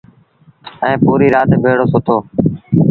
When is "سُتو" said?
1.91-2.17